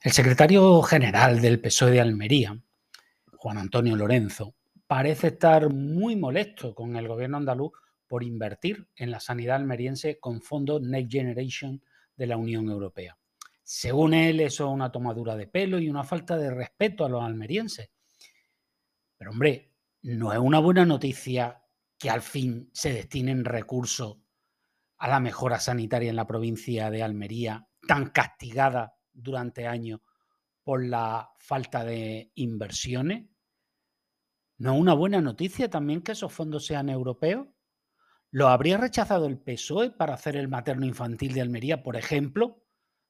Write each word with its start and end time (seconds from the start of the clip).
El 0.00 0.12
secretario 0.12 0.80
general 0.82 1.40
del 1.40 1.60
PSOE 1.60 1.90
de 1.90 2.00
Almería, 2.00 2.56
Juan 3.32 3.58
Antonio 3.58 3.96
Lorenzo, 3.96 4.54
parece 4.86 5.26
estar 5.26 5.70
muy 5.70 6.14
molesto 6.14 6.72
con 6.72 6.94
el 6.94 7.08
gobierno 7.08 7.38
andaluz 7.38 7.72
por 8.06 8.22
invertir 8.22 8.86
en 8.94 9.10
la 9.10 9.18
sanidad 9.18 9.56
almeriense 9.56 10.20
con 10.20 10.40
fondos 10.40 10.80
Next 10.82 11.10
Generation 11.10 11.82
de 12.16 12.26
la 12.28 12.36
Unión 12.36 12.68
Europea. 12.68 13.18
Según 13.64 14.14
él, 14.14 14.38
eso 14.38 14.68
es 14.68 14.72
una 14.72 14.92
tomadura 14.92 15.34
de 15.34 15.48
pelo 15.48 15.80
y 15.80 15.90
una 15.90 16.04
falta 16.04 16.36
de 16.36 16.52
respeto 16.54 17.04
a 17.04 17.08
los 17.08 17.24
almerienses. 17.24 17.90
Pero 19.16 19.32
hombre, 19.32 19.72
no 20.02 20.32
es 20.32 20.38
una 20.38 20.60
buena 20.60 20.86
noticia 20.86 21.64
que 21.98 22.08
al 22.08 22.22
fin 22.22 22.70
se 22.72 22.92
destinen 22.92 23.44
recursos 23.44 24.18
a 24.98 25.08
la 25.08 25.18
mejora 25.18 25.58
sanitaria 25.58 26.10
en 26.10 26.16
la 26.16 26.26
provincia 26.28 26.88
de 26.88 27.02
Almería, 27.02 27.66
tan 27.88 28.10
castigada 28.10 28.97
durante 29.18 29.66
años 29.66 30.00
por 30.62 30.84
la 30.84 31.30
falta 31.38 31.84
de 31.84 32.30
inversiones. 32.34 33.26
¿No 34.58 34.74
es 34.74 34.80
una 34.80 34.94
buena 34.94 35.20
noticia 35.20 35.70
también 35.70 36.02
que 36.02 36.12
esos 36.12 36.32
fondos 36.32 36.66
sean 36.66 36.88
europeos? 36.88 37.48
¿Lo 38.30 38.48
habría 38.48 38.76
rechazado 38.76 39.26
el 39.26 39.38
PSOE 39.38 39.90
para 39.90 40.14
hacer 40.14 40.36
el 40.36 40.48
materno 40.48 40.84
infantil 40.84 41.32
de 41.32 41.40
Almería, 41.40 41.82
por 41.82 41.96
ejemplo, 41.96 42.62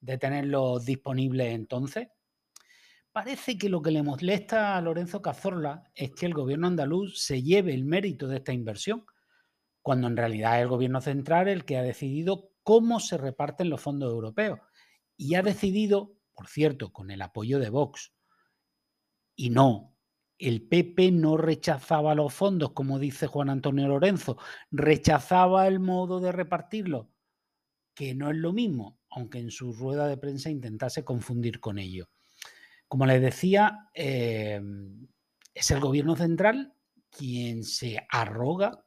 de 0.00 0.16
tenerlo 0.16 0.78
disponible 0.78 1.52
entonces? 1.52 2.08
Parece 3.10 3.58
que 3.58 3.68
lo 3.68 3.82
que 3.82 3.90
le 3.90 4.04
molesta 4.04 4.76
a 4.76 4.80
Lorenzo 4.80 5.20
Cazorla 5.20 5.90
es 5.96 6.12
que 6.12 6.26
el 6.26 6.34
gobierno 6.34 6.68
andaluz 6.68 7.20
se 7.20 7.42
lleve 7.42 7.74
el 7.74 7.84
mérito 7.84 8.28
de 8.28 8.36
esta 8.36 8.52
inversión, 8.52 9.04
cuando 9.82 10.06
en 10.06 10.16
realidad 10.16 10.58
es 10.58 10.62
el 10.62 10.68
gobierno 10.68 11.00
central 11.00 11.48
el 11.48 11.64
que 11.64 11.76
ha 11.76 11.82
decidido 11.82 12.52
cómo 12.62 13.00
se 13.00 13.18
reparten 13.18 13.70
los 13.70 13.80
fondos 13.80 14.12
europeos 14.12 14.60
y 15.20 15.34
ha 15.34 15.42
decidido, 15.42 16.14
por 16.32 16.48
cierto, 16.48 16.94
con 16.94 17.10
el 17.10 17.20
apoyo 17.20 17.58
de 17.58 17.68
Vox, 17.68 18.14
y 19.36 19.50
no, 19.50 19.94
el 20.38 20.62
PP 20.62 21.12
no 21.12 21.36
rechazaba 21.36 22.14
los 22.14 22.32
fondos, 22.32 22.72
como 22.72 22.98
dice 22.98 23.26
Juan 23.26 23.50
Antonio 23.50 23.86
Lorenzo, 23.86 24.38
rechazaba 24.70 25.68
el 25.68 25.78
modo 25.78 26.20
de 26.20 26.32
repartirlos, 26.32 27.08
que 27.94 28.14
no 28.14 28.30
es 28.30 28.36
lo 28.38 28.54
mismo, 28.54 28.98
aunque 29.10 29.40
en 29.40 29.50
su 29.50 29.74
rueda 29.74 30.08
de 30.08 30.16
prensa 30.16 30.48
intentase 30.48 31.04
confundir 31.04 31.60
con 31.60 31.78
ello. 31.78 32.08
Como 32.88 33.04
les 33.04 33.20
decía, 33.20 33.90
em, 33.92 35.06
es 35.52 35.70
el 35.70 35.80
gobierno 35.80 36.16
central 36.16 36.72
quien 37.10 37.62
se 37.62 38.06
arroga 38.08 38.86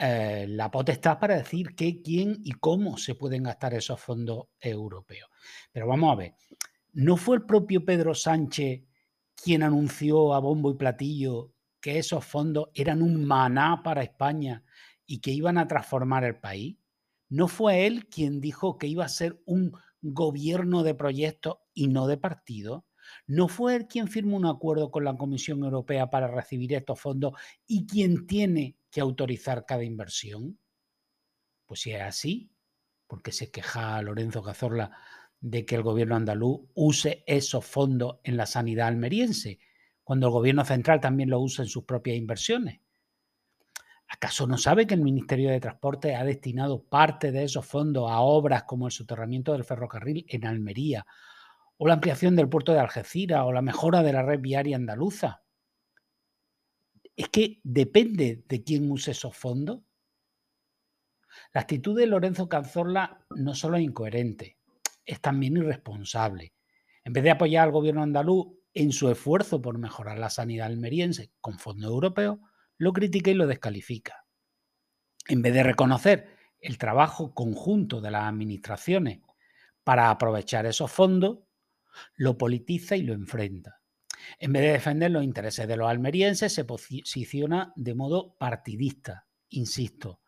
eh, 0.00 0.46
la 0.48 0.70
potestad 0.70 1.18
para 1.18 1.36
decir 1.36 1.74
qué, 1.74 2.00
quién 2.00 2.40
y 2.44 2.52
cómo 2.52 2.96
se 2.98 3.16
pueden 3.16 3.42
gastar 3.42 3.74
esos 3.74 4.00
fondos 4.00 4.46
europeos. 4.60 5.28
Pero 5.72 5.88
vamos 5.88 6.12
a 6.12 6.14
ver, 6.14 6.34
¿no 6.92 7.16
fue 7.16 7.38
el 7.38 7.42
propio 7.42 7.84
Pedro 7.84 8.14
Sánchez 8.14 8.84
quien 9.34 9.64
anunció 9.64 10.34
a 10.34 10.38
bombo 10.38 10.70
y 10.70 10.76
platillo 10.76 11.52
que 11.80 11.98
esos 11.98 12.24
fondos 12.24 12.68
eran 12.74 13.02
un 13.02 13.24
maná 13.24 13.82
para 13.82 14.04
España 14.04 14.62
y 15.04 15.18
que 15.18 15.32
iban 15.32 15.58
a 15.58 15.66
transformar 15.66 16.22
el 16.22 16.38
país? 16.38 16.76
¿No 17.28 17.48
fue 17.48 17.88
él 17.88 18.06
quien 18.06 18.40
dijo 18.40 18.78
que 18.78 18.86
iba 18.86 19.04
a 19.04 19.08
ser 19.08 19.42
un 19.46 19.72
gobierno 20.00 20.84
de 20.84 20.94
proyectos 20.94 21.56
y 21.74 21.88
no 21.88 22.06
de 22.06 22.18
partidos? 22.18 22.84
¿No 23.26 23.48
fue 23.48 23.74
él 23.74 23.88
quien 23.88 24.06
firmó 24.06 24.36
un 24.36 24.46
acuerdo 24.46 24.92
con 24.92 25.04
la 25.04 25.16
Comisión 25.16 25.64
Europea 25.64 26.08
para 26.08 26.28
recibir 26.28 26.72
estos 26.74 27.00
fondos 27.00 27.32
y 27.66 27.84
quien 27.84 28.28
tiene 28.28 28.77
que 28.90 29.00
autorizar 29.00 29.64
cada 29.66 29.84
inversión? 29.84 30.58
Pues 31.66 31.80
si 31.80 31.92
es 31.92 32.02
así, 32.02 32.50
porque 33.06 33.32
se 33.32 33.50
queja 33.50 34.00
Lorenzo 34.02 34.42
Cazorla 34.42 34.96
de 35.40 35.64
que 35.64 35.76
el 35.76 35.82
gobierno 35.82 36.16
andaluz 36.16 36.60
use 36.74 37.24
esos 37.26 37.64
fondos 37.64 38.18
en 38.24 38.36
la 38.36 38.46
sanidad 38.46 38.88
almeriense, 38.88 39.60
cuando 40.02 40.26
el 40.26 40.32
gobierno 40.32 40.64
central 40.64 41.00
también 41.00 41.30
lo 41.30 41.40
usa 41.40 41.64
en 41.64 41.68
sus 41.68 41.84
propias 41.84 42.16
inversiones. 42.16 42.80
¿Acaso 44.08 44.46
no 44.46 44.56
sabe 44.56 44.86
que 44.86 44.94
el 44.94 45.02
Ministerio 45.02 45.50
de 45.50 45.60
Transporte 45.60 46.16
ha 46.16 46.24
destinado 46.24 46.82
parte 46.82 47.30
de 47.30 47.44
esos 47.44 47.66
fondos 47.66 48.10
a 48.10 48.20
obras 48.20 48.62
como 48.62 48.86
el 48.86 48.92
soterramiento 48.92 49.52
del 49.52 49.64
ferrocarril 49.64 50.24
en 50.28 50.46
Almería, 50.46 51.06
o 51.76 51.86
la 51.86 51.94
ampliación 51.94 52.34
del 52.34 52.48
puerto 52.48 52.72
de 52.72 52.80
Algeciras, 52.80 53.42
o 53.44 53.52
la 53.52 53.62
mejora 53.62 54.02
de 54.02 54.12
la 54.14 54.22
red 54.22 54.40
viaria 54.40 54.76
andaluza? 54.76 55.42
Es 57.18 57.28
que 57.30 57.60
depende 57.64 58.44
de 58.48 58.62
quién 58.62 58.88
use 58.88 59.10
esos 59.10 59.36
fondos. 59.36 59.80
La 61.52 61.62
actitud 61.62 61.98
de 61.98 62.06
Lorenzo 62.06 62.48
Cazorla 62.48 63.26
no 63.30 63.56
solo 63.56 63.76
es 63.76 63.82
incoherente, 63.82 64.56
es 65.04 65.20
también 65.20 65.56
irresponsable. 65.56 66.54
En 67.02 67.12
vez 67.12 67.24
de 67.24 67.32
apoyar 67.32 67.64
al 67.64 67.72
gobierno 67.72 68.04
andaluz 68.04 68.46
en 68.72 68.92
su 68.92 69.10
esfuerzo 69.10 69.60
por 69.60 69.78
mejorar 69.78 70.16
la 70.16 70.30
sanidad 70.30 70.68
almeriense 70.68 71.32
con 71.40 71.58
fondos 71.58 71.90
europeos, 71.90 72.38
lo 72.76 72.92
critica 72.92 73.32
y 73.32 73.34
lo 73.34 73.48
descalifica. 73.48 74.24
En 75.26 75.42
vez 75.42 75.54
de 75.54 75.64
reconocer 75.64 76.36
el 76.60 76.78
trabajo 76.78 77.34
conjunto 77.34 78.00
de 78.00 78.12
las 78.12 78.28
administraciones 78.28 79.22
para 79.82 80.10
aprovechar 80.10 80.66
esos 80.66 80.92
fondos, 80.92 81.40
lo 82.14 82.38
politiza 82.38 82.94
y 82.94 83.02
lo 83.02 83.12
enfrenta. 83.12 83.80
En 84.38 84.52
vez 84.52 84.62
de 84.62 84.72
defender 84.72 85.10
los 85.10 85.24
intereses 85.24 85.66
de 85.66 85.76
los 85.76 85.88
almerienses, 85.88 86.52
se 86.52 86.64
posiciona 86.64 87.72
de 87.76 87.94
modo 87.94 88.36
partidista, 88.38 89.26
insisto. 89.48 90.20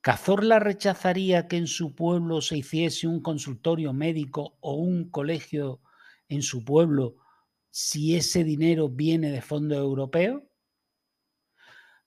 ¿Cazorla 0.00 0.58
rechazaría 0.58 1.48
que 1.48 1.56
en 1.56 1.66
su 1.66 1.94
pueblo 1.94 2.40
se 2.40 2.58
hiciese 2.58 3.06
un 3.06 3.20
consultorio 3.20 3.92
médico 3.92 4.56
o 4.60 4.74
un 4.74 5.10
colegio 5.10 5.80
en 6.28 6.42
su 6.42 6.64
pueblo 6.64 7.16
si 7.70 8.16
ese 8.16 8.44
dinero 8.44 8.88
viene 8.88 9.30
de 9.30 9.42
fondos 9.42 9.78
europeos? 9.78 10.42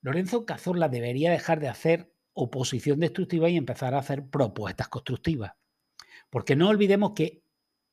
Lorenzo 0.00 0.44
Cazorla 0.44 0.88
debería 0.88 1.30
dejar 1.30 1.60
de 1.60 1.68
hacer 1.68 2.12
oposición 2.32 2.98
destructiva 2.98 3.48
y 3.48 3.56
empezar 3.56 3.94
a 3.94 3.98
hacer 3.98 4.28
propuestas 4.28 4.88
constructivas. 4.88 5.52
Porque 6.30 6.56
no 6.56 6.68
olvidemos 6.68 7.12
que 7.12 7.44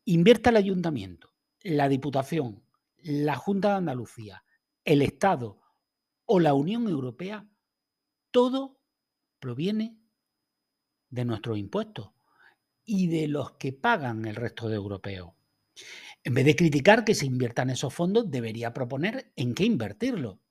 invierta 0.05 0.49
el 0.49 0.57
ayuntamiento, 0.57 1.33
la 1.61 1.89
diputación, 1.89 2.63
la 3.03 3.35
Junta 3.35 3.69
de 3.69 3.75
Andalucía, 3.75 4.43
el 4.83 5.01
Estado 5.01 5.61
o 6.25 6.39
la 6.39 6.53
Unión 6.53 6.87
Europea, 6.87 7.47
todo 8.31 8.79
proviene 9.39 9.97
de 11.09 11.25
nuestros 11.25 11.57
impuestos 11.57 12.11
y 12.85 13.07
de 13.07 13.27
los 13.27 13.51
que 13.53 13.73
pagan 13.73 14.25
el 14.25 14.35
resto 14.35 14.69
de 14.69 14.75
europeos. 14.75 15.33
En 16.23 16.33
vez 16.33 16.45
de 16.45 16.55
criticar 16.55 17.05
que 17.05 17.15
se 17.15 17.25
inviertan 17.25 17.69
esos 17.69 17.93
fondos, 17.93 18.29
debería 18.29 18.73
proponer 18.73 19.31
en 19.35 19.53
qué 19.53 19.63
invertirlo. 19.63 20.41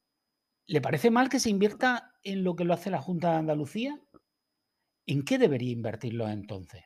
¿Le 0.67 0.81
parece 0.81 1.11
mal 1.11 1.29
que 1.29 1.41
se 1.41 1.51
invierta 1.51 2.15
en 2.23 2.45
lo 2.45 2.57
que 2.57 2.65
lo 2.65 2.75
hace 2.75 2.91
la 2.91 3.01
Junta 3.01 3.33
de 3.33 3.39
Andalucía? 3.39 4.01
¿En 5.07 5.25
qué 5.25 5.39
debería 5.39 5.73
invertirlo 5.73 6.29
entonces? 6.29 6.85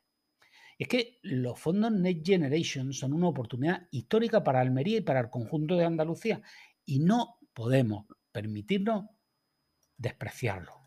Es 0.83 0.89
que 0.89 1.21
los 1.23 1.61
fondos 1.61 1.93
Next 1.93 2.27
Generation 2.27 2.93
son 2.93 3.13
una 3.13 3.29
oportunidad 3.29 3.87
histórica 3.93 4.43
para 4.43 4.59
Almería 4.59 4.99
y 4.99 5.01
para 5.03 5.21
el 5.21 5.31
conjunto 5.31 5.77
de 5.77 5.85
Andalucía 5.85 6.43
y 6.85 6.99
no 6.99 7.39
podemos 7.53 8.07
permitirnos 8.33 9.05
despreciarlo. 9.97 10.82